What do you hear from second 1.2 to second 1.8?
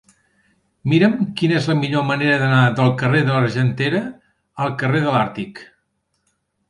quina és la